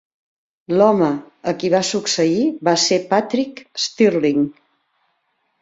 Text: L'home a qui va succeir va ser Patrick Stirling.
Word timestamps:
L'home 0.79 1.09
a 1.51 1.53
qui 1.63 1.69
va 1.75 1.83
succeir 1.91 2.41
va 2.71 2.75
ser 2.87 2.99
Patrick 3.13 3.63
Stirling. 3.85 4.45